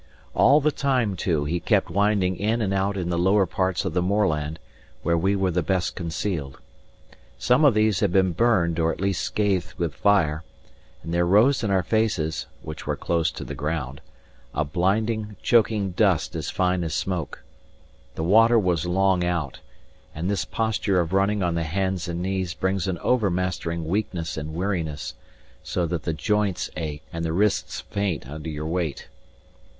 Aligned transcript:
All 0.33 0.59
the 0.61 0.71
time, 0.71 1.15
too, 1.15 1.45
he 1.45 1.59
kept 1.59 1.91
winding 1.91 2.35
in 2.35 2.59
and 2.59 2.73
out 2.73 2.97
in 2.97 3.09
the 3.09 3.19
lower 3.19 3.45
parts 3.45 3.85
of 3.85 3.93
the 3.93 4.01
moorland 4.01 4.57
where 5.03 5.15
we 5.15 5.35
were 5.35 5.51
the 5.51 5.61
best 5.61 5.93
concealed. 5.95 6.57
Some 7.37 7.63
of 7.63 7.75
these 7.75 7.99
had 7.99 8.11
been 8.11 8.31
burned 8.31 8.79
or 8.79 8.91
at 8.91 8.99
least 8.99 9.21
scathed 9.23 9.75
with 9.77 9.93
fire; 9.93 10.43
and 11.03 11.13
there 11.13 11.23
rose 11.27 11.63
in 11.63 11.69
our 11.69 11.83
faces 11.83 12.47
(which 12.63 12.87
were 12.87 12.95
close 12.95 13.29
to 13.33 13.43
the 13.43 13.53
ground) 13.53 14.01
a 14.55 14.65
blinding, 14.65 15.35
choking 15.43 15.91
dust 15.91 16.35
as 16.35 16.49
fine 16.49 16.83
as 16.83 16.95
smoke. 16.95 17.43
The 18.15 18.23
water 18.23 18.57
was 18.57 18.87
long 18.87 19.23
out; 19.23 19.59
and 20.15 20.31
this 20.31 20.45
posture 20.45 20.99
of 20.99 21.13
running 21.13 21.43
on 21.43 21.53
the 21.53 21.63
hands 21.63 22.07
and 22.07 22.23
knees 22.23 22.55
brings 22.55 22.87
an 22.87 22.97
overmastering 23.03 23.85
weakness 23.87 24.35
and 24.35 24.55
weariness, 24.55 25.13
so 25.61 25.85
that 25.85 26.05
the 26.05 26.13
joints 26.13 26.71
ache 26.75 27.03
and 27.13 27.23
the 27.23 27.33
wrists 27.33 27.81
faint 27.81 28.27
under 28.27 28.49
your 28.49 28.65
weight. 28.65 29.07